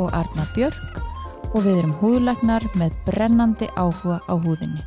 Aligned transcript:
og 0.00 0.14
Arna 0.16 0.46
Björk 0.54 1.00
og 1.50 1.64
við 1.64 1.82
erum 1.82 1.94
húðlagnar 2.00 2.64
með 2.78 2.96
brennandi 3.04 3.68
áhuga 3.76 4.20
á 4.24 4.34
húðinni. 4.34 4.82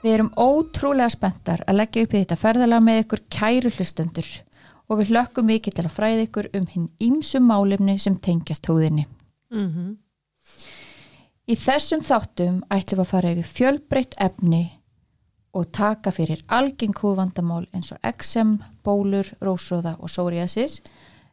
Við 0.00 0.14
erum 0.16 0.30
ótrúlega 0.40 1.12
spenntar 1.12 1.62
að 1.68 1.82
leggja 1.82 2.06
upp 2.06 2.14
í 2.14 2.22
þetta 2.22 2.38
ferðalega 2.40 2.84
með 2.86 3.02
ykkur 3.04 3.22
kæru 3.36 3.72
hlustendur 3.76 4.28
og 4.90 4.98
við 4.98 5.12
hlökkum 5.12 5.50
mikið 5.50 5.76
til 5.76 5.86
að 5.86 5.96
fræða 5.96 6.26
ykkur 6.26 6.48
um 6.56 6.68
hinn 6.72 6.88
ímsum 6.98 7.46
málefni 7.46 7.98
sem 8.00 8.16
tengjast 8.16 8.66
húðinni. 8.66 9.06
Mm 9.52 9.68
-hmm. 9.68 9.90
Í 11.50 11.54
þessum 11.58 12.00
þáttum 12.00 12.62
ætlum 12.70 12.98
við 12.98 13.04
að 13.04 13.12
fara 13.12 13.30
yfir 13.34 13.48
fjölbreytt 13.58 14.14
efni 14.18 14.80
og 15.52 15.72
taka 15.72 16.10
fyrir 16.10 16.44
algeng 16.48 16.94
húðvandamál 16.94 17.66
eins 17.74 17.92
og 17.92 17.98
XM, 18.18 18.60
bólur, 18.84 19.26
rósróða 19.42 19.96
og 19.98 20.06
psoriasis 20.06 20.80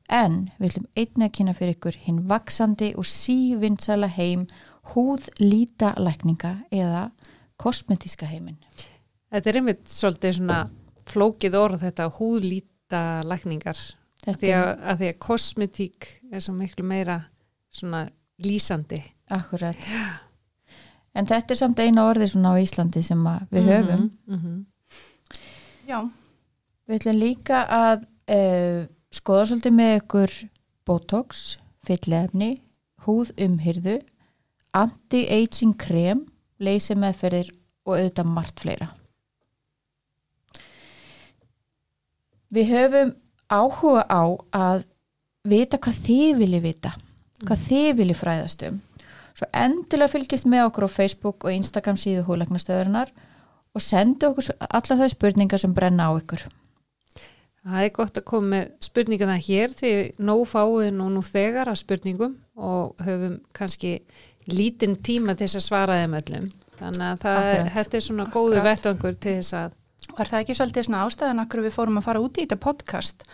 en 0.08 0.50
við 0.58 0.70
ætlum 0.72 0.88
einnig 0.96 1.28
að 1.28 1.36
kynna 1.38 1.54
fyrir 1.58 1.76
ykkur 1.76 2.00
hinn 2.06 2.20
vaksandi 2.30 2.94
og 2.98 3.08
sívinnsala 3.10 4.08
heim 4.08 4.48
húðlítalækninga 4.94 6.54
eða 6.72 7.10
kosmetíska 7.60 8.30
heiminn. 8.30 8.60
Þetta 9.32 9.50
er 9.50 9.60
einmitt 9.60 9.90
svolítið 9.92 10.38
svona 10.40 10.62
flókið 11.08 11.58
orð 11.60 11.84
þetta 11.84 12.08
húðlíta 12.18 13.04
lækningar 13.28 13.80
því 14.28 14.54
að, 14.56 14.70
að 14.84 15.02
því 15.02 15.10
að 15.12 15.20
kosmetík 15.24 16.08
er 16.32 16.44
svo 16.44 16.56
miklu 16.56 16.86
meira 16.88 17.20
svona 17.74 18.08
lýsandi. 18.44 19.02
Akkurat. 19.34 19.80
En 21.18 21.28
þetta 21.28 21.54
er 21.54 21.60
samt 21.60 21.80
eina 21.82 22.06
orði 22.08 22.30
svona 22.32 22.54
á 22.56 22.62
Íslandi 22.62 23.02
sem 23.04 23.24
við 23.52 23.70
höfum. 23.72 24.10
Mm 24.28 24.40
-hmm. 24.40 24.60
Já. 25.88 26.00
Við 26.88 26.96
ætlum 27.00 27.20
líka 27.20 27.64
að 27.68 28.06
uh, 28.32 28.88
skoða 29.18 29.50
svolítið 29.50 29.76
með 29.78 29.94
ykkur 30.02 30.36
botox, 30.88 31.58
fyllefni, 31.88 32.52
húð 33.06 33.34
umhyrðu, 33.44 34.00
anti-aging 34.78 35.76
krem, 35.80 36.26
leysi 36.60 36.96
meðferðir 36.98 37.52
og 37.88 37.98
auðvitað 37.98 38.32
margt 38.34 38.64
fleira. 38.64 38.90
Við 42.54 42.70
höfum 42.72 43.16
áhuga 43.52 44.04
á 44.08 44.24
að 44.56 44.86
vita 45.48 45.80
hvað 45.80 46.02
þið 46.06 46.42
viljið 46.42 46.68
vita, 46.68 46.92
hvað 47.44 47.64
þið 47.68 47.90
viljið 48.02 48.22
fræðast 48.22 48.68
um. 48.68 48.78
Svo 49.38 49.48
endilega 49.54 50.12
fylgjast 50.16 50.48
með 50.50 50.70
okkur 50.70 50.88
á 50.88 50.96
Facebook 50.98 51.46
og 51.46 51.54
Instagram 51.54 52.00
síðu 52.00 52.24
húlegnastöðurinnar 52.28 53.12
og 53.76 53.84
sendu 53.84 54.32
okkur 54.32 54.56
alla 54.66 54.98
þau 55.02 55.10
spurningar 55.14 55.62
sem 55.62 55.76
brenna 55.76 56.10
á 56.10 56.12
ykkur. 56.18 56.48
Það 57.68 57.84
er 57.84 57.94
gott 57.98 58.20
að 58.20 58.28
koma 58.30 58.48
með 58.54 58.70
spurningana 58.86 59.38
hér 59.44 59.74
því 59.76 59.92
nóg 60.24 60.46
fáið 60.48 60.92
nú 60.96 61.10
nú 61.12 61.24
þegar 61.26 61.72
að 61.72 61.82
spurningum 61.82 62.38
og 62.56 63.04
höfum 63.04 63.42
kannski 63.58 63.98
lítinn 64.48 64.96
tíma 65.04 65.36
til 65.36 65.50
þess 65.50 65.60
að 65.60 65.66
svara 65.66 66.00
þeim 66.00 66.16
öllum. 66.22 66.48
Þannig 66.78 67.06
að 67.10 67.22
það 67.26 67.50
er, 67.52 67.70
þetta 67.76 67.98
er 67.98 68.06
svona 68.06 68.28
góðu 68.32 68.64
vettvangur 68.64 69.20
til 69.20 69.36
þess 69.42 69.60
að 69.64 69.76
Var 70.18 70.30
það 70.30 70.44
ekki 70.44 70.56
svolítið 70.56 70.86
svona 70.88 71.00
ástæðan 71.06 71.42
akkur 71.44 71.62
við 71.66 71.74
fórum 71.76 72.00
að 72.00 72.06
fara 72.08 72.22
út 72.24 72.38
í 72.38 72.46
þetta 72.46 72.58
podcast? 72.64 73.26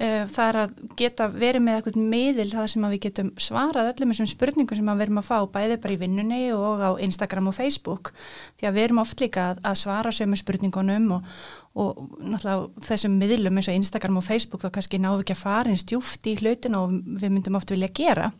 Það 0.00 0.46
er 0.46 0.56
að 0.56 0.70
geta 0.96 1.26
verið 1.28 1.60
með 1.60 1.74
eitthvað 1.76 1.96
miðil 2.08 2.46
það 2.48 2.68
sem 2.72 2.84
við 2.86 3.00
getum 3.04 3.30
svarað 3.36 3.90
öllum 3.90 4.14
þessum 4.14 4.30
spurningum 4.30 4.78
sem 4.78 4.88
við 4.88 5.04
erum 5.04 5.20
að 5.20 5.26
fá 5.28 5.36
bæði 5.52 5.76
bara 5.82 5.92
í 5.92 5.98
vinnunni 6.00 6.40
og 6.56 6.80
á 6.80 6.90
Instagram 7.04 7.50
og 7.50 7.56
Facebook. 7.58 8.12
Því 8.56 8.70
að 8.70 8.78
við 8.78 8.86
erum 8.86 9.02
oft 9.02 9.20
líka 9.20 9.46
að, 9.60 9.76
svara 9.82 10.14
sömu 10.16 10.40
spurningunum 10.40 11.10
og, 11.18 11.28
og 11.76 12.00
náttúrulega 12.16 12.88
þessum 12.88 13.20
miðlum 13.20 13.60
eins 13.60 13.68
og 13.68 13.76
Instagram 13.76 14.20
og 14.22 14.28
Facebook 14.30 14.64
þá 14.64 14.72
kannski 14.78 15.02
náðu 15.04 15.26
ekki 15.26 15.36
að 15.36 15.44
fara 15.44 15.74
eins 15.74 15.84
djúft 15.84 16.32
í 16.32 16.38
hlutin 16.40 16.80
og 16.80 16.96
við 16.96 17.28
myndum 17.34 17.60
oft 17.60 17.76
vilja 17.76 17.92
gera. 17.92 18.30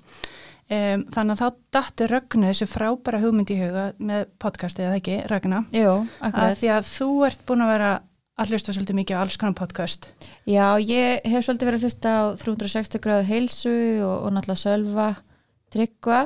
Um, 0.70 1.02
þannig 1.10 1.34
að 1.34 1.40
þá 1.40 1.62
dattur 1.74 2.12
Ragnar 2.14 2.52
þessu 2.54 2.66
frábæra 2.70 3.18
hugmynd 3.20 3.50
í 3.50 3.56
huga 3.58 3.88
með 3.98 4.28
podcastið 4.38 4.86
eða 4.86 4.98
ekki, 5.00 5.16
Ragnar 5.26 5.64
Jú, 5.74 5.94
að 6.22 6.52
því 6.60 6.70
að 6.76 6.84
þú 6.86 7.08
ert 7.26 7.42
búin 7.48 7.64
að 7.64 7.72
vera 7.72 7.88
að 8.40 8.54
hlusta 8.54 8.74
svolítið 8.74 8.98
mikið 9.00 9.18
á 9.18 9.22
alls 9.22 9.36
konar 9.40 9.56
podcast. 9.58 10.10
Já, 10.48 10.80
ég 10.80 11.26
hef 11.28 11.44
svolítið 11.44 11.70
verið 11.70 11.80
að 11.80 11.86
hlusta 11.86 12.14
á 12.16 12.24
360 12.40 13.02
gráðu 13.04 13.28
heilsu 13.28 13.74
og, 14.06 14.16
og 14.24 14.32
náttúrulega 14.34 14.62
sölva 14.62 15.08
tryggva 15.70 16.22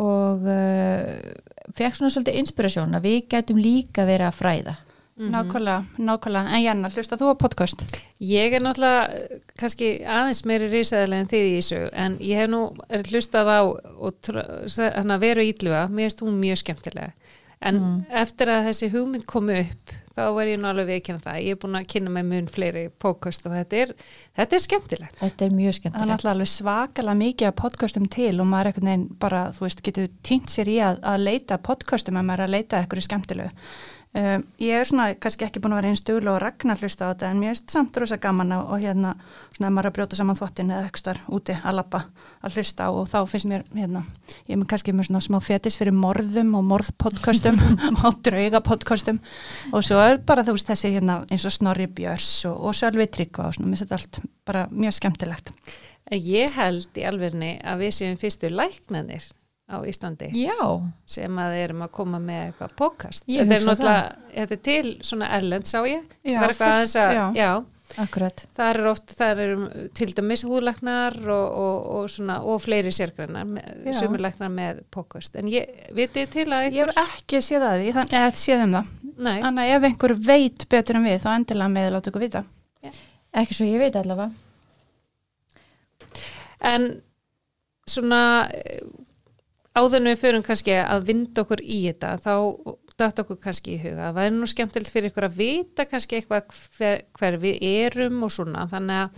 og 0.00 0.48
uh, 0.48 1.12
fekk 1.76 1.98
svona 1.98 2.12
svolítið 2.14 2.40
inspirasjón 2.40 2.96
að 2.96 3.08
við 3.10 3.22
gætum 3.34 3.60
líka 3.60 4.08
verið 4.08 4.30
að 4.30 4.38
fræða. 4.40 4.76
Mm 5.16 5.24
-hmm. 5.24 5.32
Nákvæmlega, 5.32 5.84
nákvæmlega, 5.96 6.54
en 6.54 6.62
Janna, 6.62 6.88
hlusta 6.88 7.16
þú 7.16 7.32
á 7.32 7.34
podcast? 7.40 7.82
Ég 8.20 8.52
er 8.52 8.60
náttúrulega 8.60 9.08
kannski 9.56 10.04
aðeins 10.04 10.44
meiri 10.44 10.68
risaðilega 10.68 11.20
en 11.20 11.28
þið 11.28 11.44
í 11.46 11.56
þessu 11.56 11.90
en 11.92 12.18
ég 12.20 12.36
hef 12.36 12.50
nú 12.50 12.76
hlustað 13.10 13.48
á 13.48 13.60
og 13.64 15.20
veru 15.20 15.40
ídluga, 15.40 15.88
mér 15.88 16.04
finnst 16.04 16.20
hún 16.20 16.40
mjög 16.40 16.56
skemmtilega 16.56 17.12
en 17.64 17.78
mm. 17.80 18.00
eftir 18.22 18.50
að 18.52 18.66
þessi 18.70 18.90
hugmynd 18.92 19.24
komu 19.28 19.56
upp 19.62 19.94
þá 20.16 20.22
var 20.32 20.48
ég 20.48 20.60
nú 20.60 20.68
alveg 20.70 20.88
veikinn 20.88 21.18
það, 21.20 21.40
ég 21.44 21.56
er 21.56 21.58
búin 21.60 21.76
að 21.76 21.88
kynna 21.92 22.12
með 22.12 22.28
mun 22.30 22.46
fleiri 22.48 22.84
podcast 23.02 23.44
og 23.48 23.52
þetta 23.52 23.80
er, 23.82 23.92
þetta 24.38 24.56
er 24.56 24.62
skemmtilegt. 24.64 25.18
Þetta 25.20 25.46
er 25.46 25.56
mjög 25.56 25.76
skemmtilegt. 25.76 26.12
Það 26.12 26.28
er 26.28 26.32
alveg 26.32 26.50
svakalega 26.52 27.20
mikið 27.20 27.50
að 27.50 27.58
podcastum 27.60 28.06
til 28.12 28.30
og 28.40 28.48
maður 28.48 28.70
ekkert 28.72 28.88
neginn 28.88 29.04
bara, 29.20 29.42
þú 29.56 29.66
veist, 29.66 29.84
getur 29.84 30.08
týnt 30.24 30.52
sér 30.52 30.72
í 30.72 30.78
að, 30.84 31.02
að 31.12 31.26
leita 31.26 31.60
podcastum 31.68 32.16
að 32.16 32.28
maður 32.30 32.44
er 32.44 32.48
að 32.48 32.56
leita 32.56 32.80
eitthvað 32.80 33.06
skemmtilegu 33.10 33.68
Um, 34.16 34.46
ég 34.56 34.72
er 34.72 34.86
svona 34.88 35.10
kannski 35.20 35.44
ekki 35.44 35.60
búin 35.60 35.74
að 35.74 35.82
vera 35.82 35.88
einn 35.92 35.98
stugla 35.98 36.30
og 36.32 36.38
ragnar 36.40 36.78
hlusta 36.80 37.04
á 37.04 37.12
þetta 37.12 37.28
en 37.28 37.40
mér 37.42 37.50
er 37.52 37.58
samt 37.68 37.98
rosa 38.00 38.16
gaman 38.16 38.54
og, 38.56 38.70
og 38.72 38.80
hérna 38.80 39.10
svona 39.52 39.68
að 39.68 39.74
maður 39.76 39.88
að 39.90 39.94
brjóta 39.98 40.16
saman 40.16 40.38
þvottin 40.38 40.70
eða 40.72 40.88
ekstar 40.88 41.20
úti 41.36 41.56
að 41.58 41.76
lappa 41.76 42.00
að 42.40 42.56
hlusta 42.56 42.86
og 42.96 43.10
þá 43.12 43.18
finnst 43.28 43.50
mér 43.50 43.66
hérna, 43.74 44.06
ég 44.48 44.56
er 44.56 44.64
kannski 44.70 44.94
með 44.96 45.10
svona 45.10 45.22
smá 45.26 45.36
fetis 45.44 45.76
fyrir 45.76 45.92
morðum 45.92 46.54
og 46.56 46.64
morðpodcastum 46.70 47.60
og 48.08 48.22
draugapodcastum 48.24 49.20
og 49.76 49.84
svo 49.84 50.00
er 50.00 50.22
bara 50.24 50.46
þú 50.48 50.56
veist 50.56 50.72
þessi 50.72 50.94
hérna 50.96 51.18
eins 51.28 51.44
og 51.44 51.56
Snorri 51.58 51.84
Björns 51.84 52.30
og, 52.48 52.56
og 52.56 52.78
Sölvi 52.78 53.10
Tryggva 53.12 53.50
og 53.50 53.58
svona, 53.58 53.74
mér 53.74 53.84
þetta 53.84 54.00
allt 54.00 54.22
bara 54.48 54.64
mjög 54.72 54.96
skemmtilegt. 54.96 55.52
Ég 56.16 56.56
held 56.56 56.96
í 56.96 57.04
alverðinni 57.04 57.58
að 57.66 57.84
við 57.84 57.98
séum 57.98 58.16
fyrstu 58.22 58.48
læknanir 58.48 59.28
á 59.66 59.76
Íslandi 59.82 60.28
já. 60.38 60.58
sem 61.10 61.38
að 61.42 61.54
erum 61.58 61.80
að 61.86 61.94
koma 61.96 62.20
með 62.22 62.42
eitthvað 62.48 62.74
podcast 62.78 63.24
Ég 63.30 63.46
þetta 63.48 63.56
er 63.56 63.64
náttúrulega, 63.66 64.10
þetta 64.34 64.54
er 64.56 64.60
til 64.68 64.92
svona 65.08 65.30
erlend 65.34 65.66
sá 65.66 65.80
ég 65.88 66.04
Já, 66.22 66.36
Það 66.36 66.42
var 66.42 66.52
eitthvað 66.52 66.74
aðeins 66.76 66.96
að, 67.02 67.38
já, 67.40 67.50
Akkurat. 68.02 68.44
það 68.56 68.70
er 68.70 68.88
oft 68.90 69.14
það 69.18 69.40
er 69.44 69.52
til 69.98 70.08
dæmis 70.18 70.44
húðlæknar 70.46 71.18
og, 71.34 71.58
og, 71.64 71.76
og, 71.96 72.06
svona, 72.14 72.38
og 72.46 72.62
fleiri 72.62 72.92
sérgrænar 72.94 73.50
Já. 73.86 73.96
sumurlæknar 74.00 74.50
með 74.54 74.80
podcast 74.94 75.38
en 75.38 75.50
ég 75.50 75.90
vitið 75.94 76.30
til 76.34 76.46
að 76.54 76.68
Ég 76.70 76.86
hef 76.86 77.02
ekki 77.02 77.42
séð 77.42 77.66
það 77.66 77.82
því, 77.82 77.92
þannig 77.98 78.16
að 78.22 78.40
séð 78.42 78.64
um 78.66 78.74
það. 78.78 78.94
Nei, 79.16 79.36
Þannig 79.40 79.62
að 79.62 79.74
ef 79.76 79.86
einhver 79.90 80.14
veit 80.26 80.66
betur 80.68 80.98
en 80.98 81.06
við 81.08 81.22
þá 81.22 81.28
endilega 81.34 81.72
með 81.72 81.86
að 81.88 81.94
láta 81.94 82.10
ykkur 82.12 82.24
vita. 82.26 82.42
Ekki 83.36 83.56
svo 83.56 83.66
ég 83.68 83.80
veit 83.80 83.96
allavega. 83.98 84.30
en 86.66 86.86
svona 87.86 88.20
áður 89.76 89.98
en 90.00 90.08
við 90.10 90.20
förum 90.22 90.42
kannski 90.46 90.74
að 90.82 91.06
vinda 91.10 91.42
okkur 91.44 91.60
í 91.62 91.80
þetta 91.88 92.14
þá 92.24 92.32
dætt 92.96 93.18
okkur 93.20 93.36
kannski 93.44 93.74
í 93.76 93.80
huga 93.82 94.06
það 94.08 94.14
væri 94.16 94.34
nú 94.38 94.46
skemmtilegt 94.48 94.92
fyrir 94.94 95.10
ykkur 95.10 95.26
að 95.28 95.36
vita 95.36 95.84
kannski 95.90 96.16
eitthvað 96.20 96.54
hver, 96.78 97.02
hver 97.18 97.36
við 97.42 97.58
erum 97.60 98.22
og 98.24 98.32
svona 98.32 98.64
þannig 98.72 99.02
að 99.02 99.10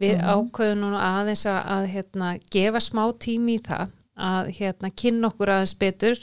við 0.00 0.16
Mhm. 0.16 0.28
ákveðum 0.34 0.80
nú 0.84 0.90
aðeins 0.96 1.46
að, 1.46 1.58
að 1.76 1.86
hérna, 1.94 2.28
gefa 2.50 2.80
smá 2.80 3.02
tími 3.20 3.56
í 3.58 3.62
það 3.64 3.88
að 4.20 4.50
hérna, 4.58 4.90
kynna 4.96 5.28
okkur 5.32 5.48
aðeins 5.54 5.74
betur 5.80 6.18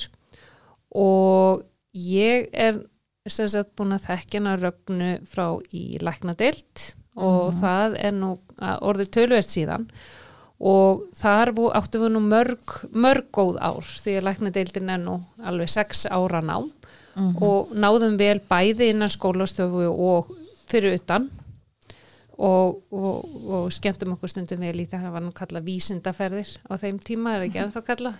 og 0.95 1.63
ég 1.93 2.47
er 2.53 2.79
sem 3.27 3.47
sagt 3.51 3.73
búin 3.75 3.91
að 3.97 4.05
þekkjana 4.07 4.53
rögnu 4.61 5.09
frá 5.27 5.47
í 5.73 5.97
læknadeild 5.99 6.93
og 7.17 7.53
Mhm. 7.53 7.59
það 7.61 7.97
er 8.05 8.11
nú 8.13 8.37
orðið 8.61 9.09
tölvert 9.17 9.49
síðan 9.51 9.89
og 9.89 9.93
þar 10.59 11.51
vo- 11.53 11.71
áttum 11.77 12.01
við 12.07 12.13
nú 12.15 12.21
mörg, 12.25 12.77
mörg 12.91 13.27
góð 13.31 13.59
ár 13.61 13.83
því 13.85 14.15
að 14.17 14.25
læknadeildin 14.29 14.89
er 14.89 14.97
nú 15.03 15.19
alveg 15.45 15.69
sex 15.69 16.05
ára 16.09 16.41
nám 16.41 16.71
Mhm. 17.17 17.37
og 17.41 17.69
náðum 17.73 18.17
vel 18.17 18.39
bæði 18.39 18.89
innan 18.91 19.09
skólastöfu 19.09 19.87
og 19.89 20.27
fyrir 20.69 20.93
utan 20.99 21.29
og, 22.37 22.81
og, 22.91 23.25
og 23.49 23.71
skemmtum 23.73 24.13
okkur 24.13 24.29
stundum 24.29 24.59
vel 24.61 24.75
í 24.83 24.85
það 24.85 25.07
var 25.11 25.21
nú 25.25 25.31
kallað 25.33 25.65
vísindaferðir 25.65 26.51
á 26.69 26.73
þeim 26.77 26.99
tíma, 27.01 27.33
er 27.35 27.47
ekki 27.47 27.61
ennþá 27.63 27.81
kallað 27.87 28.15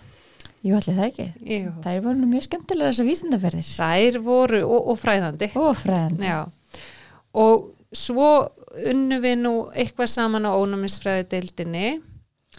Jú, 0.58 0.74
allir 0.74 0.96
það 0.98 1.04
ekki. 1.06 1.24
Jú. 1.46 1.72
Það 1.84 1.92
er 1.94 2.00
voru 2.02 2.18
nú 2.18 2.26
mjög 2.32 2.42
skemmtilega 2.48 2.90
þessar 2.90 3.06
vísindaferðir. 3.06 3.68
þær 3.78 4.16
voru 4.26 4.62
og, 4.66 4.88
og 4.90 4.96
fræðandi 4.98 5.48
Og 5.54 5.76
fræðandi. 5.78 6.24
Já, 6.26 6.48
og 7.34 7.68
svo 7.94 8.48
unnu 8.90 9.20
við 9.22 9.36
nú 9.38 9.52
eitthvað 9.70 10.10
saman 10.10 10.48
á 10.50 10.58
ónumisfræði 10.58 11.28
deildinni 11.30 12.00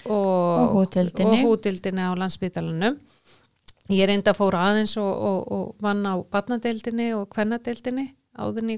og, 0.05 0.77
húðdeildinni 1.43 2.05
á 2.05 2.11
landsbytalanum. 2.19 2.99
Ég 3.89 4.05
reynda 4.05 4.35
að 4.35 4.37
fóra 4.37 4.63
aðeins 4.69 4.95
og, 5.01 5.09
og, 5.09 5.39
og 5.51 5.75
vann 5.81 6.05
á 6.05 6.13
barnadeildinni 6.29 7.11
og 7.17 7.27
kvennadeildinni 7.33 8.11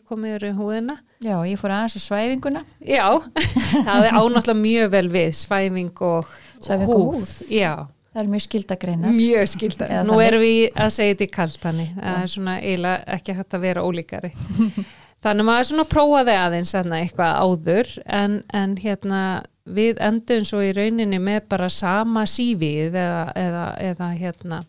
komið 0.07 0.35
yfir 0.38 0.45
í 0.47 0.51
húðina. 0.57 0.95
Já, 1.21 1.35
ég 1.45 1.59
fór 1.59 1.73
aðeins 1.75 1.97
á 2.00 2.01
svæfinguna. 2.01 2.62
Já, 2.79 3.06
það 3.88 4.07
er 4.07 4.15
ánáttúrulega 4.15 4.56
mjög 4.62 4.94
vel 4.95 5.09
við 5.12 5.33
svæfing 5.38 6.06
og 6.07 6.31
Svæfing 6.62 6.94
og 6.94 7.03
húð. 7.12 7.35
Já, 7.51 7.73
Það 8.12 8.23
er 8.23 8.31
mjög 8.31 8.44
skildagreinar. 8.44 9.13
mjög 9.15 9.45
skilda. 9.47 9.85
Eða 9.88 10.07
Nú 10.09 10.18
erum 10.19 10.41
við 10.44 10.63
að 10.75 10.89
segja 10.91 11.13
þetta 11.13 11.23
í 11.23 11.31
kalt 11.31 11.62
þannig. 11.63 11.91
Það 11.95 12.18
er 12.23 12.31
svona 12.33 12.56
eiginlega 12.59 13.15
ekki 13.15 13.35
hægt 13.38 13.56
að 13.56 13.63
vera 13.68 13.83
ólíkari. 13.88 14.31
Þannig 15.23 15.47
maður 15.47 15.68
svona 15.69 15.85
prófaði 15.85 16.35
aðeins 16.41 16.73
þarna 16.75 17.00
eitthvað 17.06 17.39
áður 17.45 17.91
en, 18.19 18.35
en 18.57 18.75
hérna 18.81 19.21
við 19.66 19.98
endum 20.02 20.46
svo 20.48 20.62
í 20.66 20.72
rauninni 20.74 21.19
með 21.22 21.44
bara 21.50 21.69
sama 21.69 22.24
sífið 22.25 22.96
eða, 22.98 23.25
eða, 23.38 23.66
eða 23.92 24.08
hérna 24.18 24.62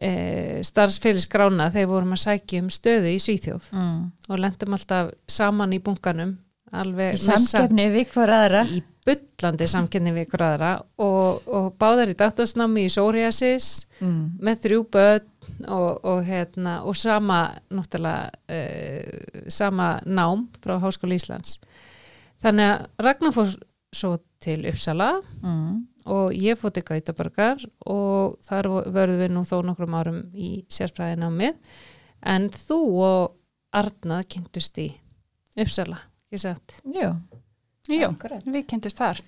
e, 0.00 0.60
starfsfélagsgrána 0.66 1.70
þegar 1.74 1.86
við 1.88 1.92
vorum 1.94 2.14
að 2.16 2.22
sækja 2.26 2.60
um 2.62 2.68
stöðu 2.72 3.14
í 3.14 3.18
Svíþjóð 3.22 3.72
Mm. 3.74 4.04
og 4.28 4.38
lendum 4.38 4.76
alltaf 4.76 5.10
saman 5.28 5.72
í 5.72 5.80
bunkanum 5.82 6.36
Í 6.68 7.16
samkefni 7.16 7.86
við 7.94 8.10
hver 8.12 8.28
aðra. 8.28 8.62
í 8.68 8.82
bullandi 9.08 9.64
samkenni 9.66 10.10
við 10.12 10.26
ykkur 10.26 10.42
aðra 10.44 10.72
og, 11.00 11.46
og 11.48 11.70
báðar 11.80 12.10
í 12.12 12.16
dagtarsnámi 12.20 12.84
í 12.84 12.90
Sóriasis 12.92 13.86
Mm. 14.00 14.36
með 14.38 14.60
þrjú 14.62 14.82
börn 14.92 15.64
og, 15.66 16.04
og, 16.04 16.20
hérna, 16.28 16.82
og 16.86 16.94
sama 16.94 17.38
náttúrulega 17.72 18.30
uh, 18.46 19.48
sama 19.50 19.98
nám 20.06 20.44
frá 20.62 20.76
Háskóla 20.78 21.16
Íslands 21.18 21.56
þannig 22.38 22.68
að 22.76 22.84
Ragnar 23.02 23.32
fór 23.34 23.56
svo 23.94 24.18
til 24.40 24.66
Uppsala 24.68 25.20
Mm. 25.42 25.86
og 26.06 26.32
ég 26.32 26.56
fór 26.58 26.72
til 26.72 26.82
Gautaborgar 26.82 27.64
og 27.86 28.36
þar 28.44 28.68
verðum 28.92 29.20
við 29.22 29.30
nú 29.34 29.42
þó 29.44 29.62
nokkrum 29.64 29.94
árum 29.98 30.20
í 30.34 30.64
sérfræðinámið 30.68 31.54
en 32.22 32.48
þú 32.50 32.78
og 33.02 33.34
Arnað 33.72 34.26
kynntust 34.32 34.78
í 34.80 34.88
Uppsala, 35.58 35.98
ekki 36.30 36.38
satt? 36.40 36.80
Jú. 36.88 37.10
Jú, 37.88 38.08
við 38.46 38.66
kynntumst 38.68 38.96
þar. 39.00 39.20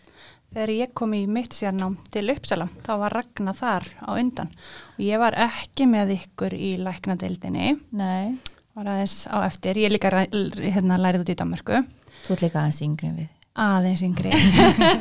Þegar 0.52 0.68
ég 0.74 0.94
kom 0.94 1.12
í 1.14 1.26
mitt 1.28 1.52
sérnám 1.54 1.96
til 2.10 2.30
Uppsala, 2.32 2.66
þá 2.84 2.92
var 2.98 3.12
Ragnar 3.12 3.54
þar 3.56 3.84
á 4.04 4.10
undan. 4.18 4.50
Og 4.98 5.04
ég 5.04 5.18
var 5.18 5.32
ekki 5.32 5.86
með 5.90 6.14
ykkur 6.18 6.52
í 6.56 6.76
læknadeildinni, 6.82 7.80
Nei, 7.92 8.38
var 8.74 8.84
aðeins 8.94 9.26
á 9.28 9.44
eftir. 9.46 9.74
Ég 9.80 9.90
er 9.90 9.94
líka 9.94 10.10
hérna, 10.10 10.98
lærið 10.98 11.20
út 11.24 11.32
í 11.34 11.38
Danmarku, 11.40 11.84
þú 12.24 12.32
ert 12.34 12.42
líka 12.46 12.60
aðeins 12.64 12.82
yngri 12.82 13.12
við. 13.16 13.28
Aðeins 13.60 14.04
yngri. 14.06 14.32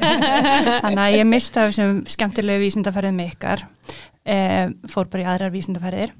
Þannig 0.84 1.04
að 1.04 1.18
ég 1.18 1.28
mista 1.30 1.68
þessum 1.68 2.02
skemmtilegu 2.10 2.64
vísindaferðum 2.66 3.20
með 3.20 3.32
ykkar, 3.34 3.64
e, 4.24 4.40
fór 4.92 5.10
bara 5.12 5.26
í 5.26 5.30
aðrar 5.34 5.54
vísindaferðir. 5.56 6.16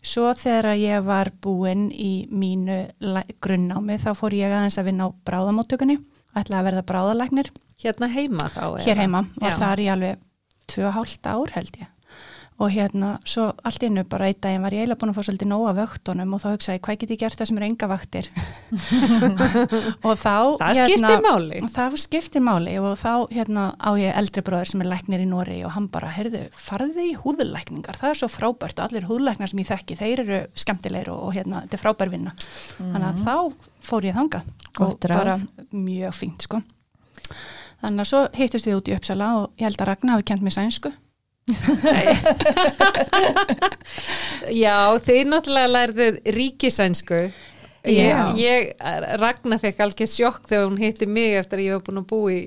Svo 0.00 0.30
þegar 0.32 0.78
ég 0.80 1.04
var 1.04 1.28
búinn 1.44 1.90
í 1.92 2.24
mínu 2.32 2.82
grunnnámi, 3.44 3.98
þá 4.00 4.12
fór 4.16 4.36
ég 4.38 4.52
aðeins 4.52 4.78
að 4.80 4.88
vinna 4.88 5.08
á 5.08 5.16
bráðamóttökunni, 5.28 5.98
ætlaði 6.32 6.60
að 6.60 6.68
verða 6.70 6.86
bráðalagnir. 6.88 7.52
Hérna 7.80 8.10
heima 8.12 8.48
þá? 8.52 8.64
hér 8.84 9.00
heima 9.00 9.24
og 9.40 9.54
það 9.56 9.70
er 9.70 9.82
ég 9.86 9.94
alveg 9.94 10.24
tvö 10.70 10.84
og 10.88 10.96
hálft 10.98 11.28
ár 11.28 11.54
held 11.56 11.78
ég 11.80 11.88
og 12.60 12.68
hérna 12.74 13.14
svo 13.24 13.46
allt 13.64 13.82
innu 13.86 14.02
bara 14.04 14.26
einn 14.28 14.36
daginn 14.44 14.62
var 14.66 14.74
ég 14.76 14.82
eiginlega 14.84 15.00
búin 15.00 15.12
að 15.14 15.16
fá 15.16 15.24
svolítið 15.30 15.48
nóga 15.48 15.70
vöktunum 15.78 16.34
og 16.36 16.42
þá 16.42 16.48
hugsaði 16.52 16.76
ég, 16.76 16.82
hvað 16.84 16.98
get 17.00 17.12
ég 17.14 17.20
gert 17.22 17.38
það 17.40 17.48
sem 17.50 17.60
er 17.60 17.66
enga 17.70 17.88
vaktir 17.88 18.28
og 20.06 20.14
þá 20.20 20.34
Það 20.60 20.80
skiptir 20.80 21.22
máli. 21.24 21.60
það 21.72 21.96
skiptir 22.02 22.44
máli 22.44 22.74
og 22.80 22.98
þá 23.00 23.12
hérna 23.32 23.64
á 23.80 23.90
ég 24.00 24.12
eldri 24.20 24.44
bróður 24.46 24.70
sem 24.72 24.84
er 24.84 24.90
læknir 24.92 25.24
í 25.24 25.28
Nóri 25.30 25.58
og 25.66 25.72
hann 25.76 25.88
bara, 25.92 26.10
heyrðu, 26.14 26.42
farðu 26.52 27.06
í 27.08 27.14
húðlækningar 27.22 27.98
það 28.00 28.12
er 28.14 28.20
svo 28.22 28.30
frábært 28.32 28.78
og 28.80 28.88
allir 28.90 29.08
húðlæknar 29.08 29.50
sem 29.52 29.62
ég 29.64 29.70
þekki 29.72 29.98
þeir 30.00 30.22
eru 30.26 30.40
skemmtilegir 30.64 31.12
og, 31.14 31.22
og 31.30 31.34
hérna 31.38 31.64
þetta 31.64 31.78
er 31.80 31.84
frábær 31.84 32.12
vinna 32.12 32.34
þannig 32.76 33.08
að 33.10 33.24
þá 33.24 33.34
fór 33.90 34.10
ég 34.10 34.18
þangað 34.20 34.48
Mhm. 34.70 34.76
Gott 34.78 35.02
og 35.04 35.10
ráð. 35.10 35.18
bara 35.18 35.32
mjög 35.74 36.12
fínt 36.14 36.44
sko 36.46 36.60
þannig 37.82 38.04
að 38.04 38.06
svo 38.12 38.20
hittist 38.38 38.68
við 38.68 38.76
út 38.78 38.88
í 38.88 38.94
Uppsala 38.94 39.30
og 39.40 39.48
ég 39.58 39.66
held 39.66 39.80
að 39.82 39.88
Ragnar 39.90 40.14
hafi 40.14 40.26
kent 40.30 40.44
mér 40.46 40.54
sænsku 40.54 40.92
Já, 44.62 44.76
þið 45.04 45.20
náttúrulega 45.30 45.70
lærðið 45.74 46.14
ríkisænsku. 46.36 47.20
Já. 47.80 47.96
Ég, 47.96 48.16
ég, 48.36 48.72
Ragnar 49.22 49.60
fekk 49.62 49.78
alveg 49.86 50.08
sjokk 50.12 50.42
þegar 50.50 50.66
hún 50.68 50.80
hitti 50.82 51.06
mig 51.08 51.38
eftir 51.40 51.62
að 51.62 51.66
ég 51.70 51.76
var 51.78 51.84
búin 51.86 52.02
að 52.02 52.10
búa 52.12 52.32
í 52.34 52.40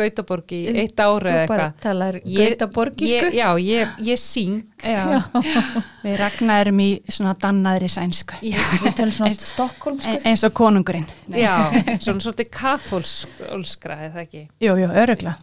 Gautaborg 0.00 0.48
í 0.56 0.58
eitt 0.80 0.96
Þú 0.96 1.02
eða 1.28 1.42
bara 1.50 1.64
eitthvað. 1.66 1.80
talar 1.82 2.16
Ég- 2.24 2.54
gauta 2.54 2.66
borgísku. 2.72 3.26
ég- 3.28 3.34
Já, 3.36 3.48
ég, 3.60 3.90
ég 4.06 4.18
syng. 4.22 4.54
Já. 4.80 5.20
við 6.06 6.14
Ragnar 6.18 6.62
erum 6.64 6.80
í 6.80 6.86
svona 7.10 7.34
dannaðri 7.38 7.88
sænsku 7.92 8.38
Já, 8.40 8.56
Við 8.86 8.94
talum 8.96 9.12
svona 9.12 9.34
Stokkólmsku. 9.36 10.08
E- 10.14 10.22
eins 10.30 10.40
og 10.48 10.54
konungurinn 10.56 11.04
Nei. 11.28 11.42
já 11.42 11.52
svona 12.00 12.22
svolítið 12.24 12.48
kathólskra, 12.56 13.98
eða 14.08 14.24
ekki? 14.24 14.46
Jú, 14.64 14.72
jú, 14.80 14.88
örugla 15.04 15.36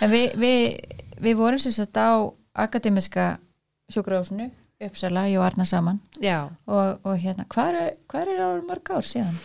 En 0.00 0.08
við, 0.14 0.32
við, 0.40 0.95
við 1.22 1.38
vorum 1.40 1.60
sem 1.62 1.74
sagt 1.74 1.96
á 1.96 2.28
akademiska 2.54 3.36
sjúkrahúsinu 3.92 4.50
Uppsala, 4.76 5.22
ég 5.30 5.40
og 5.40 5.46
Arna 5.46 5.64
saman. 5.64 6.02
Já, 6.20 6.50
og, 6.68 6.98
og 7.00 7.14
hérna, 7.16 7.46
hvað 7.48 7.78
er, 7.80 7.94
hvað 8.12 8.28
er 8.28 8.42
ára 8.44 8.64
mörg 8.68 8.90
ár 8.92 9.06
síðan? 9.08 9.38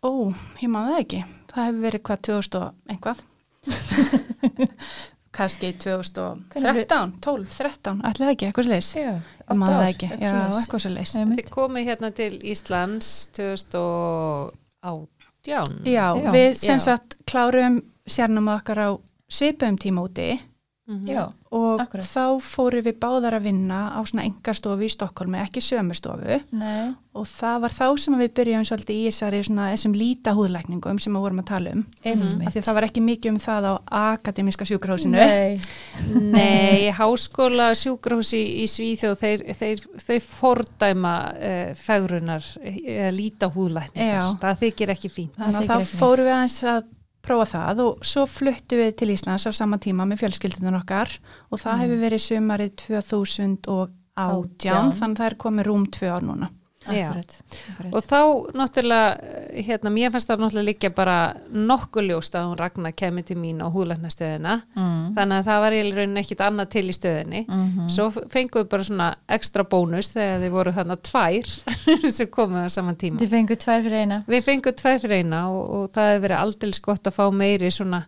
Ó, 0.00 0.32
ég 0.62 0.70
man 0.72 0.88
það 0.88 1.00
ekki. 1.02 1.20
Það 1.50 1.66
hefur 1.66 1.82
verið 1.82 2.02
hvað 2.08 2.22
2000 2.30 2.56
og 2.62 2.94
einhvað 2.94 3.20
kannski 5.36 5.72
2013 5.76 7.12
12, 7.20 7.46
13, 7.58 8.00
ætli 8.08 8.24
það 8.24 8.32
ekki, 8.32 8.46
eitthvað 8.48 8.70
Já, 8.96 9.12
ég 9.50 9.60
man 9.60 9.68
það 9.74 9.88
ekki, 9.90 10.08
já, 10.22 10.32
eitthvað 10.46 10.86
leis 10.94 11.12
þið 11.16 11.50
komið 11.52 11.90
hérna 11.90 12.10
til 12.16 12.32
Íslands 12.40 13.10
2018. 13.36 15.06
Já, 15.46 15.60
Já. 15.84 16.06
við 16.32 16.56
sem 16.58 16.80
sagt 16.82 17.18
klárum 17.28 17.82
sérnum 18.08 18.48
okkar 18.54 18.78
á 18.80 18.90
svipum 19.28 19.76
tíma 19.78 20.00
úti 20.06 20.40
Mhm. 20.86 21.08
Já, 21.10 21.32
og 21.50 21.80
Akkurat. 21.82 22.06
þá 22.06 22.38
fórum 22.46 22.84
við 22.86 22.98
báðar 23.02 23.34
að 23.40 23.46
vinna 23.48 23.78
á 23.90 24.00
svona 24.06 24.22
engastofu 24.22 24.86
í 24.86 24.90
Stokkólmi, 24.92 25.40
ekki 25.42 25.58
sömurstofu 25.58 26.36
nei, 26.54 26.94
og 27.12 27.26
það 27.26 27.56
var 27.64 27.74
þá 27.74 27.98
sem 27.98 28.14
við 28.20 28.30
byrjum 28.38 28.66
svolítið 28.68 28.94
í 29.00 29.08
þessari 29.08 29.40
svona 29.48 29.72
þessum 29.72 29.96
líta 29.98 30.34
húðlækningum 30.38 31.00
sem 31.02 31.12
við 31.16 31.24
vorum 31.26 31.42
að 31.42 31.48
tala 31.50 31.72
um 31.74 31.82
af 32.06 32.52
því 32.54 32.60
að 32.60 32.68
það 32.68 32.78
var 32.78 32.86
ekki 32.86 33.02
mikið 33.02 33.32
um 33.32 33.40
það 33.42 33.66
á 33.66 33.74
akademiska 34.14 34.68
sjúkrahúsinu 34.70 35.18
Nei, 35.18 35.58
Nei, 36.36 36.90
háskóla 36.94 37.72
sjúkrahúsi 37.74 38.44
í 38.62 38.66
Svíþjóð, 38.70 39.16
þeir, 39.20 39.44
þeir, 39.58 39.82
þeir 40.06 40.22
fordæma 40.22 41.14
uh, 41.34 41.74
fegrunar, 41.74 42.46
uh, 42.62 43.10
líta 43.10 43.50
húðlækningar. 43.50 44.14
Já. 44.14 44.38
Það 44.42 44.60
þykir 44.62 44.92
ekki 44.94 45.10
fínt. 45.10 45.34
Það 45.34 45.46
þannig 45.46 45.62
að 45.62 45.72
þá 45.72 45.78
neitt. 45.82 45.96
fórum 46.00 46.28
við 46.28 46.36
aðeins 46.36 46.58
að 46.76 46.84
prófa 47.26 47.46
það 47.52 47.82
og 47.84 48.06
svo 48.06 48.24
fluttu 48.30 48.78
við 48.80 48.92
til 49.00 49.10
Íslands 49.14 49.46
á 49.48 49.52
sama 49.54 49.78
tíma 49.82 50.06
með 50.08 50.24
fjölskyldunar 50.24 50.80
okkar 50.80 51.18
og 51.50 51.62
það 51.62 51.82
hefur 51.84 52.02
verið 52.06 52.24
sumarið 52.26 52.76
2018 52.86 53.94
Átján. 54.16 54.94
þannig 54.96 55.18
að 55.18 55.20
það 55.20 55.26
er 55.28 55.36
komið 55.44 55.68
rúm 55.68 55.82
tvö 55.92 56.08
ár 56.14 56.24
núna. 56.24 56.48
Akkurat, 56.92 57.36
akkurat. 57.72 57.92
Og 57.92 58.04
þá 58.06 58.20
náttúrulega, 58.60 59.08
eh, 59.22 59.62
hérna, 59.66 59.92
mér 59.92 60.12
fannst 60.14 60.30
það 60.30 60.42
náttúrulega 60.44 60.68
líka 60.70 60.90
bara 60.94 61.16
nokkuð 61.52 62.08
ljóst 62.10 62.38
að 62.38 62.48
hún 62.50 62.60
Ragnar 62.60 62.94
kemur 62.96 63.26
til 63.26 63.36
mín 63.40 63.62
á 63.62 63.66
húðlæknastöðina. 63.72 64.54
mm. 64.76 65.14
Þannig 65.16 65.40
að 65.40 65.48
það 65.50 65.60
var 65.66 65.72
í 65.72 65.82
rauninni 65.90 66.22
ekkit 66.22 66.44
annað 66.46 66.70
til 66.76 66.84
í 66.86 66.96
stöðinni. 66.96 67.42
Mm 67.48 67.90
Svo 67.96 68.08
fengum 68.10 68.62
við 68.62 68.68
bara 68.70 68.82
svona 68.86 69.08
ekstra 69.28 69.64
bónus 69.64 70.10
þegar 70.12 70.40
þið 70.42 70.50
voru 70.50 70.72
þarna 70.72 70.96
tvær 70.96 71.50
sem 72.16 72.30
komum 72.32 72.66
á 72.66 72.70
saman 72.72 72.96
tíma. 72.96 73.20
Þið 73.20 73.30
fengu 73.30 73.56
tvær 73.56 73.82
fyrir 73.82 74.04
eina 74.04 74.22
Við 74.26 74.44
fengum 74.44 74.76
tvær 74.76 75.00
fyrir 75.02 75.22
eina 75.22 75.42
og, 75.50 75.62
og 75.70 75.90
það 75.94 76.10
hefur 76.10 76.24
verið 76.26 76.42
aldils 76.42 76.82
gott 76.84 77.06
að 77.06 77.16
fá 77.16 77.24
meiri 77.32 77.70
svona 77.70 78.02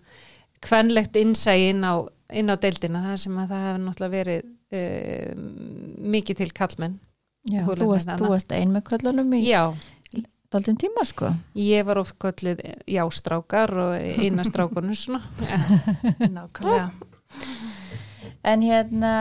kvenlegt 0.65 1.19
innsægi 1.19 1.73
inn 1.73 1.85
á, 1.87 1.95
inn 2.35 2.51
á 2.51 2.57
deildina 2.61 3.05
það 3.07 3.21
sem 3.25 3.37
að 3.39 3.53
það 3.53 3.67
hefur 3.67 3.85
náttúrulega 3.85 4.17
verið 4.17 4.49
uh, 4.79 5.45
mikið 6.17 6.41
til 6.43 6.51
kallmenn. 6.57 6.99
Já, 7.49 7.63
þú 7.65 7.93
varst, 7.93 8.11
þú 8.19 8.33
varst 8.33 8.53
ein 8.57 8.73
með 8.75 8.85
köllunum 8.91 9.33
í 9.39 9.43
Já, 9.47 9.63
daldinn 10.53 10.79
tíma 10.81 11.05
sko. 11.07 11.31
Ég 11.59 11.87
var 11.89 12.01
oft 12.03 12.17
kallið 12.21 12.63
jástrákar 12.91 13.73
og 13.73 13.95
eina 13.97 14.45
strákunum 14.47 14.97
svona. 14.99 15.23
Nákvæmlega. 16.37 16.91
En 18.49 18.63
hérna 18.65 19.13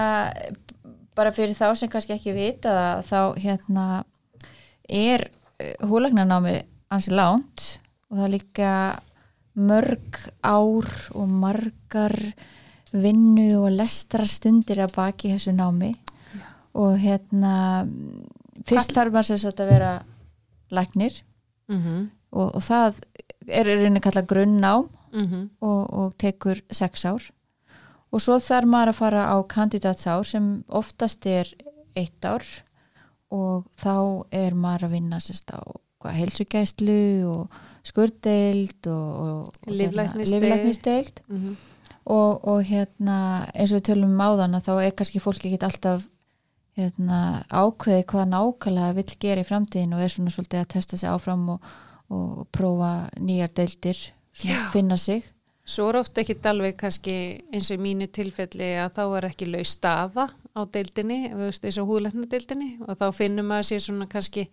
bara 1.18 1.34
fyrir 1.34 1.58
þá 1.58 1.72
sem 1.78 1.90
kannski 1.92 2.16
ekki 2.16 2.36
vita 2.36 3.02
þá 3.08 3.38
hérna 3.42 3.88
er 4.88 5.28
húlagnanámi 5.84 6.60
ansi 6.94 7.14
lánt 7.16 7.80
og 8.08 8.20
það 8.20 8.26
er 8.28 8.34
líka 8.36 8.74
mörg 9.58 10.20
ár 10.46 10.88
og 11.18 11.32
margar 11.32 12.16
vinnu 12.94 13.50
og 13.64 13.72
lestra 13.74 14.26
stundir 14.30 14.84
að 14.86 14.94
baki 14.96 15.34
þessu 15.34 15.56
námi 15.58 15.92
og 16.78 16.98
hérna 17.02 17.54
fyrst 18.68 18.94
þarf 18.96 19.16
maður 19.16 19.42
sér 19.42 19.56
að 19.56 19.72
vera 19.72 19.96
læknir. 20.74 21.24
Mm 21.72 22.10
og, 22.32 22.56
og 22.56 22.62
það 22.62 22.98
er 23.48 23.66
rauninni 23.66 24.02
kallað 24.04 24.28
grunnnám 24.28 24.90
-hmm. 25.12 25.50
og, 25.62 25.94
og 25.94 26.18
tekur 26.18 26.60
sex 26.72 27.06
ár. 27.06 27.24
Og 28.12 28.22
svo 28.22 28.40
þarf 28.40 28.68
maður 28.68 28.90
að 28.90 29.00
fara 29.00 29.24
á 29.32 29.38
kandidatsár 29.48 30.24
sem 30.26 30.64
oftast 30.68 31.26
er 31.26 31.48
eitt 31.96 32.26
ár. 32.26 32.44
Og 33.32 33.66
þá 33.80 34.26
er 34.32 34.54
maður 34.54 34.84
að 34.84 34.92
vinna 34.92 35.20
sérst 35.20 35.52
á 35.52 35.60
hvað, 36.00 36.14
heilsugæslu 36.14 37.26
og 37.28 37.50
skurðdeild 37.84 38.88
og, 38.88 39.10
og 39.24 39.54
Lyflæknisdeild. 39.68 40.44
lyflæknisdeild 40.44 41.22
Mm 41.28 41.56
og, 42.08 42.48
og 42.48 42.62
hérna 42.64 43.18
eins 43.54 43.74
og 43.74 43.82
við 43.82 43.90
tölum 43.90 44.14
um 44.16 44.22
áðan 44.24 44.56
að 44.58 44.70
þá 44.70 44.74
er 44.86 44.96
kannski 44.98 45.22
fólk 45.24 45.44
ekki 45.44 45.60
alltaf 45.68 46.08
hérna, 46.78 47.22
ákveði 47.50 48.06
hvað 48.12 48.30
nákvæmlega 48.34 48.98
vill 49.00 49.18
gera 49.24 49.44
í 49.44 49.48
framtíðin 49.48 49.96
og 49.98 50.04
er 50.04 50.14
svona 50.14 50.34
svolítið 50.34 50.62
að 50.62 50.70
testa 50.76 51.00
sig 51.00 51.10
áfram 51.10 51.48
og, 51.56 51.72
og 52.14 52.46
prófa 52.54 52.92
nýjar 53.18 53.54
deildir 53.58 54.04
finna 54.74 55.00
sig 55.02 55.26
Svo 55.68 55.90
er 55.92 55.98
ofta 56.00 56.24
ekki 56.24 56.38
alveg 56.48 56.78
kannski 56.80 57.14
eins 57.52 57.68
og 57.74 57.82
í 57.82 57.84
mínu 57.84 58.06
tilfelli 58.16 58.70
að 58.80 58.94
þá 58.96 59.02
er 59.18 59.26
ekki 59.28 59.50
laus 59.50 59.74
staða 59.76 60.30
á 60.56 60.62
deildinni, 60.64 61.18
eins 61.28 61.80
og 61.82 61.90
húðlækna 61.90 62.28
deildinni 62.32 62.70
og 62.86 62.96
þá 63.02 63.08
finnum 63.18 63.50
maður 63.52 63.68
sér 63.74 63.84
svona 63.84 64.08
kannski 64.08 64.46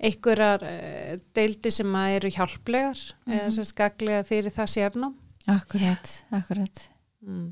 einhverjar 0.00 0.66
uh, 0.68 1.14
deildi 1.36 1.72
sem 1.72 1.96
að 1.96 2.18
eru 2.18 2.32
hjálplegar 2.36 3.00
eða 3.28 3.48
sem 3.56 3.68
skaglega 3.68 4.26
fyrir 4.28 4.52
það 4.52 4.70
sérnám. 4.74 5.16
Akkurat, 5.48 6.16
akkurat 6.28 6.88
Mm. 7.20 7.50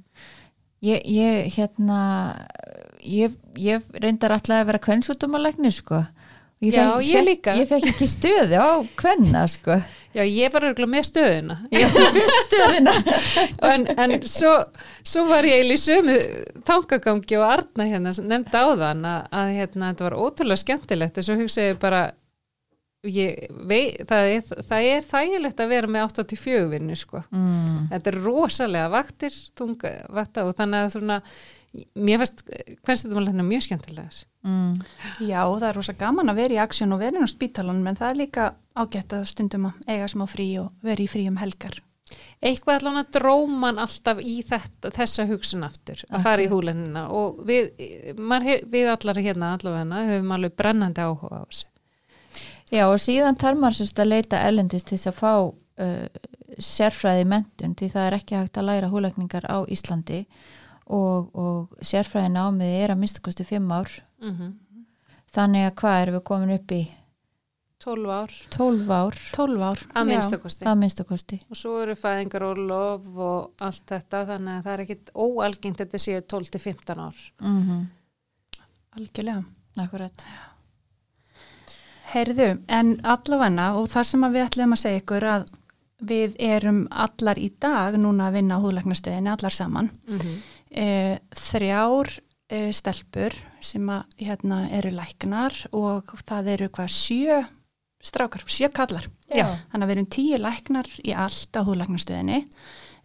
Ég, 0.81 1.03
ég 1.05 1.51
hérna 1.59 1.99
ég, 3.09 3.37
ég 3.59 3.93
reyndar 3.97 4.37
alltaf 4.37 4.61
að 4.61 4.69
vera 4.73 4.85
kvennsútumalegni 4.89 5.73
sko 5.75 6.05
Ég 6.59 6.75
Já, 6.75 6.99
fékk- 6.99 7.07
ég 7.07 7.23
líka. 7.23 7.53
Ég 7.55 7.69
fekk 7.71 7.85
ekki 7.87 8.07
stöði 8.11 8.59
á 8.59 8.83
kvenna 8.99 9.45
sko 9.47 9.77
Já, 10.17 10.25
ég 10.25 10.51
var 10.51 10.65
örgulega 10.65 10.91
með 10.91 11.05
stöðuna. 11.07 11.57
Ég 11.71 11.91
fyrst 11.93 12.39
stöðina 12.49 12.95
en, 13.69 13.85
en 13.95 14.15
svo, 14.27 14.55
svo 15.07 15.27
var 15.29 15.47
ég 15.47 15.69
í 15.69 15.77
sömu 15.79 16.17
þangagangi 16.67 17.37
og 17.39 17.45
Arna 17.47 17.87
hérna 17.87 18.15
nefndi 18.17 18.57
á 18.57 18.67
þann 18.81 19.05
að, 19.07 19.29
að 19.31 19.53
hérna, 19.59 19.91
þetta 19.93 20.09
var 20.09 20.17
ótrúlega 20.19 20.63
skemmtilegt 20.65 21.21
og 21.21 21.29
svo 21.29 21.37
hugsaði 21.39 21.69
ég 21.69 21.79
bara 21.85 22.01
ég, 23.07 23.45
vei, 23.69 23.83
það, 24.09 24.33
er, 24.33 24.65
það 24.73 24.89
er 24.95 25.07
þægilegt 25.13 25.63
að 25.63 25.73
vera 25.77 25.93
með 25.93 26.09
84 26.09 26.65
vinnu 26.73 26.99
sko. 26.99 27.23
mm. 27.29 27.85
þetta 27.93 28.13
er 28.13 28.21
rosalega 28.25 28.91
vaktir 28.97 29.39
þunga 29.61 29.95
vakta 30.19 30.49
og 30.49 30.57
þannig 30.59 30.89
að 30.89 30.95
svona 30.97 31.21
mér 31.95 32.23
fannst 32.23 32.45
hvernig 32.47 33.03
þetta 33.03 33.15
var 33.15 33.27
hérna 33.29 33.47
mjög 33.47 33.65
skemmtilegar. 33.67 34.21
Mm. 34.47 34.79
Já, 35.21 35.43
það 35.45 35.67
er 35.69 35.77
rosa 35.77 35.95
gaman 35.99 36.33
að 36.33 36.41
vera 36.43 36.57
í 36.57 36.63
aksjón 36.63 36.95
og 36.97 37.03
vera 37.03 37.19
inn 37.19 37.29
á 37.29 37.31
spítalanum 37.31 37.91
en 37.91 37.99
það 37.99 38.11
er 38.11 38.21
líka 38.23 38.47
ágætt 38.79 39.15
að 39.19 39.29
stundum 39.33 39.69
að 39.69 39.93
eiga 39.93 40.09
smá 40.09 40.25
frí 40.31 40.49
og 40.63 40.73
vera 40.87 41.05
í 41.05 41.11
frí 41.11 41.27
um 41.29 41.39
helgar. 41.41 41.83
eitthvað 42.41 42.79
allan 42.79 43.03
að 43.03 43.09
dróman 43.19 43.81
alltaf 43.83 44.21
í 44.23 44.39
þetta, 44.47 44.91
þessa 44.95 45.27
hugsun 45.29 45.67
aftur 45.67 46.05
að 46.09 46.23
fara 46.25 46.45
í 46.45 46.49
húlennina. 46.49 47.09
Og 47.13 47.43
við, 47.45 47.73
hef, 48.47 48.63
við 48.71 48.89
allar 48.89 49.21
hérna 49.21 49.53
allavega 49.59 50.07
höfum 50.13 50.33
alveg 50.33 50.55
brennandi 50.57 51.05
áhuga 51.05 51.43
á 51.43 51.45
þessu. 51.45 51.67
Já 52.73 52.85
og 52.89 52.99
síðan 53.01 53.37
þarf 53.41 53.61
maður 53.61 53.79
sérst 53.81 54.01
að 54.01 54.11
leita 54.13 54.41
ellendist 54.45 54.89
til 54.89 54.97
þess 54.97 55.11
að 55.11 55.19
fá 55.19 55.33
uh, 55.49 56.07
sérfræði 56.59 57.27
mentun 57.29 57.77
því 57.79 57.91
það 57.93 58.07
er 58.07 58.17
ekki 58.19 58.39
hægt 58.39 58.61
að 58.61 58.69
læra 58.69 58.91
húlækningar 58.93 59.47
á 59.49 59.59
Íslandi 59.69 60.25
og, 60.89 61.35
og 61.35 61.85
sérfræði 61.85 62.33
námið 62.35 62.79
er 62.83 62.95
að 62.95 63.03
minnstu 63.03 63.25
kosti 63.25 63.45
fimm 63.45 63.71
ár 63.73 63.91
mm 64.23 64.55
þannig 65.29 65.67
að 65.69 65.75
hvað 65.77 66.03
erum 66.03 66.15
við 66.17 66.25
komin 66.25 66.55
upp 66.55 66.73
í 66.73 66.83
12 67.85 68.11
ár 68.11 68.33
12 68.51 68.89
ár 68.91 69.19
12 69.37 69.63
ár. 69.63 69.83
að 69.93 70.03
já. 70.03 70.09
minnstakosti 70.09 70.67
að 70.67 70.79
minnstu 70.81 71.05
kosti 71.05 71.39
og 71.51 71.61
svo 71.61 71.75
eru 71.83 71.95
fæðingar 71.95 72.47
og 72.49 72.63
lof 72.71 73.07
og 73.29 73.51
allt 73.61 73.85
þetta 73.93 74.25
þannig 74.33 74.55
að 74.55 74.65
það 74.65 74.73
er 74.73 74.85
ekkit 74.85 75.13
óalgengt 75.15 75.83
þetta 75.85 76.01
séu 76.03 76.21
12-15 76.21 77.05
ár 77.05 77.17
mm 77.41 77.63
-hmm. 77.69 77.87
Algjörlega. 78.99 79.45
Akkurat 79.77 80.25
Heyrðu, 82.09 82.65
en 82.69 83.01
allavegna 83.05 83.75
og 83.77 83.89
það 83.93 84.03
sem 84.03 84.25
að 84.25 84.33
við 84.33 84.45
ætlum 84.47 84.73
að 84.73 84.81
segja 84.83 85.01
ykkur 85.03 85.25
að 85.25 85.43
við 86.09 86.37
erum 86.39 86.87
allar 86.91 87.39
í 87.39 87.51
dag 87.61 87.99
núna 88.01 88.29
að 88.29 88.39
vinna 88.39 88.57
á 88.57 88.63
húðlæknastöðinni, 88.63 89.31
allar 89.31 89.53
saman. 89.53 89.91
mm 90.07 90.19
-hmm. 90.19 90.39
E, 90.71 91.19
þrjár 91.33 92.11
e, 92.53 92.69
stelpur 92.77 93.37
sem 93.65 93.87
að, 93.93 94.19
hérna, 94.21 94.65
eru 94.79 94.93
læknar 94.97 95.57
og 95.77 96.13
það 96.29 96.53
eru 96.57 96.69
hvað 96.73 96.93
sjö 96.93 97.39
strákar, 98.05 98.45
sjö 98.47 98.71
kallar. 98.75 99.09
Já. 99.29 99.47
Þannig 99.73 99.85
að 99.85 99.89
við 99.89 99.97
erum 99.97 100.13
tíu 100.15 100.39
læknar 100.41 100.93
í 101.03 101.15
allt 101.17 101.59
á 101.59 101.61
húðlæknastöðinni 101.67 102.45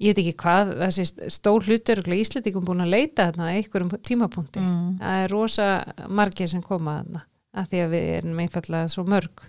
ég 0.00 0.12
veit 0.12 0.22
ekki 0.22 0.36
hvað, 0.44 0.76
þessi 0.84 1.32
stór 1.32 1.64
hlutur 1.66 2.04
í 2.04 2.20
Íslandingum 2.20 2.68
búin 2.68 2.84
að 2.84 2.94
leita 2.94 3.30
þarna 3.30 3.50
einhverjum 3.56 3.90
tímapunkti. 4.04 4.62
Mm. 4.62 4.94
það 5.00 5.24
er 5.24 5.34
rosa 5.34 5.72
margir 6.08 6.48
sem 6.52 6.62
koma 6.64 7.00
þarna 7.00 7.24
að 7.56 7.72
því 7.72 7.80
að 7.84 7.94
við 7.94 8.10
erum 8.18 8.42
einfallega 8.44 8.90
svo 8.92 9.06
mörg. 9.08 9.46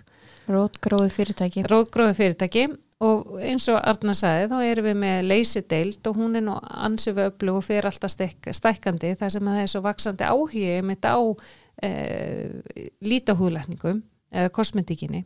Rótgróið 0.50 1.12
fyrirtæki. 1.16 1.66
Rótgróði 1.70 2.16
fyrirtæki. 2.18 2.64
Og 3.02 3.40
eins 3.42 3.64
og 3.72 3.80
Arna 3.82 4.14
sagði 4.14 4.46
þá 4.52 4.58
erum 4.62 4.86
við 4.86 4.98
með 5.02 5.24
leysideild 5.26 6.06
og 6.06 6.18
hún 6.20 6.38
er 6.38 6.44
nú 6.46 6.54
ansið 6.86 7.18
öflug 7.24 7.58
og 7.58 7.64
fyrir 7.66 7.88
alltaf 7.90 8.12
stek, 8.14 8.46
stækkandi 8.54 9.16
þar 9.18 9.32
sem 9.34 9.48
að 9.48 9.56
það 9.56 9.64
er 9.64 9.72
svo 9.72 9.82
vaksandi 9.82 10.28
áhugi 10.28 10.76
mitt 10.86 11.08
á 11.08 11.18
e, 11.82 11.90
lítahúðlækningum 13.02 14.04
eða 14.30 14.52
kosmetíkinni. 14.54 15.24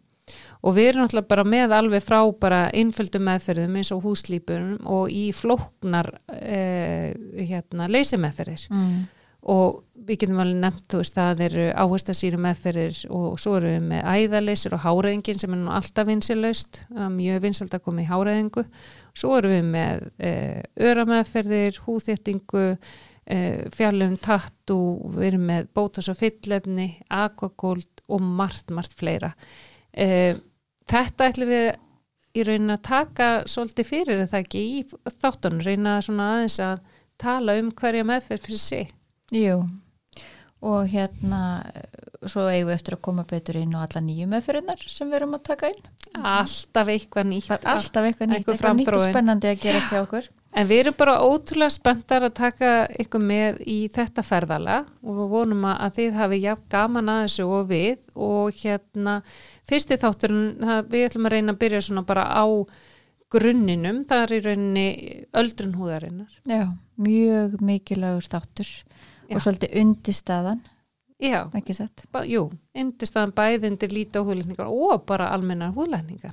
Og 0.65 0.75
við 0.75 0.89
erum 0.91 1.05
náttúrulega 1.05 1.31
bara 1.35 1.45
með 1.47 1.75
alveg 1.77 2.03
frá 2.03 2.19
bara 2.41 2.63
innföldum 2.75 3.29
meðferðum 3.29 3.77
eins 3.79 3.93
og 3.95 4.01
húslípunum 4.09 4.89
og 4.97 5.13
í 5.13 5.29
flóknar 5.37 6.09
e, 6.33 7.13
hérna 7.37 7.91
leysimeðferðir. 7.93 8.67
Mm. 8.73 9.05
Og 9.47 9.83
við 10.07 10.23
getum 10.23 10.41
alveg 10.43 10.61
nefnt 10.63 10.87
þú 10.91 11.01
veist 11.01 11.17
það 11.17 11.43
eru 11.47 11.65
áherstasýru 11.79 12.39
meðferðir 12.43 13.01
og 13.15 13.41
svo 13.43 13.57
erum 13.59 13.75
við 13.77 13.89
með 13.93 14.09
æðaleysir 14.17 14.75
og 14.75 14.83
háræðingin 14.83 15.43
sem 15.43 15.55
er 15.55 15.61
nú 15.61 15.75
alltaf 15.75 16.09
vinsilaust 16.09 16.81
mjög 17.15 17.43
vinsald 17.45 17.75
að 17.75 17.85
koma 17.87 18.03
í 18.03 18.09
háræðingu 18.11 18.67
svo 19.17 19.37
erum 19.39 19.55
við 19.55 19.69
með 19.71 20.09
e, 20.19 20.33
örameðferðir, 20.91 21.81
húþéttingu 21.87 22.65
e, 22.67 23.39
fjallum 23.75 24.19
tattu 24.23 24.79
við 25.17 25.31
erum 25.31 25.47
með 25.51 25.71
bótas 25.79 26.11
og 26.13 26.19
fyllefni 26.21 26.91
aquagold 27.07 28.05
og 28.07 28.23
margt, 28.23 28.71
margt 28.71 28.95
fleira. 28.99 29.33
Uh, 29.97 30.37
þetta 30.87 31.31
ætlum 31.31 31.51
við 31.51 31.69
í 32.37 32.45
raunin 32.45 32.75
að 32.75 32.85
taka 32.87 33.29
svolítið 33.49 33.89
fyrir 33.89 34.27
það 34.29 34.43
ekki 34.43 34.63
í 34.63 34.83
þáttunum 35.17 35.65
reyna 35.65 35.97
svona 36.05 36.29
aðeins 36.35 36.59
að 36.63 36.83
tala 37.21 37.57
um 37.57 37.73
hverja 37.73 38.05
meðferð 38.07 38.45
fyrir 38.45 38.63
sig 38.63 38.96
Jú, 39.35 39.59
og 40.67 40.89
hérna 40.91 41.41
svo 42.27 42.47
eigum 42.49 42.71
við 42.71 42.77
eftir 42.79 42.97
að 42.97 43.03
koma 43.07 43.25
betur 43.29 43.59
inn 43.61 43.75
á 43.77 43.85
alla 43.85 44.03
nýju 44.03 44.27
meðferðinar 44.31 44.83
sem 44.91 45.11
við 45.11 45.19
erum 45.21 45.37
að 45.37 45.45
taka 45.51 45.71
inn. 45.73 45.85
alltaf 46.17 46.91
eitthvað 46.95 47.29
nýtt 47.31 47.51
Það 47.51 47.59
er 47.59 47.71
alltaf 47.75 48.09
eitthvað 48.09 48.31
nýtt, 48.31 48.39
Einhver 48.39 48.55
eitthvað 48.55 48.77
nýtt 48.81 48.93
og 48.95 49.05
spennandi 49.05 49.51
að 49.51 49.63
gerast 49.63 49.93
hjá 49.93 50.01
okkur. 50.01 50.29
En 50.57 50.69
við 50.71 50.83
erum 50.83 50.97
bara 50.97 51.19
ótrúlega 51.21 51.75
spenntar 51.75 52.25
að 52.25 52.35
taka 52.39 52.73
ykkur 53.05 53.25
með 53.29 53.61
í 53.69 53.77
þetta 53.93 54.25
ferðala 54.25 54.79
og 55.05 55.21
við 55.21 55.33
vonum 55.35 55.67
að 55.69 55.97
þið 55.99 56.19
hafi 56.23 56.41
jafn 56.47 56.67
gaman 56.73 57.13
að 57.13 57.23
þessu 57.27 57.49
og 57.59 57.71
við 57.71 58.07
og 58.15 58.63
hérna 58.63 59.17
fyrsti 59.69 60.01
þátturinn, 60.01 60.47
við 60.89 61.09
ætlum 61.11 61.29
að 61.29 61.37
reyna 61.37 61.53
að 61.53 61.61
byrja 61.67 61.83
svona 61.85 62.07
bara 62.09 62.25
á 62.33 62.47
grunninum, 63.37 64.05
það 64.09 64.23
er 64.23 64.33
í 64.33 64.41
rauninni 64.47 64.89
öldrun 65.37 65.77
húðarinnar. 65.77 66.33
Já, 66.47 66.71
mjög 67.03 67.59
mikilvægur 67.61 68.29
þáttur. 68.33 68.71
Og 69.31 69.43
svolítið 69.43 69.79
undirstaðan, 69.83 70.65
Já, 71.17 71.47
jú, 72.29 72.43
undirstaðan 72.77 73.33
bæði 73.37 73.71
undir 73.71 73.95
líta 73.95 74.21
og 74.21 74.29
húðlækningar 74.29 74.69
og 74.69 75.07
bara. 75.09 75.31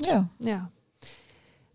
Já, 0.04 0.18
Já. 0.44 0.60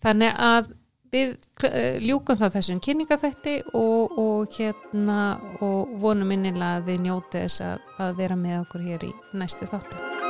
Þannig 0.05 0.37
að 0.45 0.71
við 1.09 1.35
uh, 1.65 1.97
ljúkum 2.05 2.37
þá 2.37 2.47
þessum 2.59 2.85
kynningaþætti 2.85 3.57
og, 3.73 4.19
og 4.21 4.59
hérna 4.59 5.21
og 5.65 5.99
vonum 6.05 6.37
innilega 6.37 6.83
að 6.83 6.91
þið 6.93 7.05
njóti 7.09 7.45
þess 7.47 7.69
að, 7.73 7.93
að 8.05 8.17
vera 8.23 8.41
með 8.45 8.61
okkur 8.67 8.89
hér 8.93 9.09
í 9.09 9.15
næstu 9.41 9.73
þáttu. 9.73 10.28